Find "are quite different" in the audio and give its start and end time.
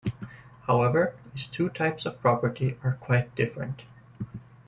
2.83-3.83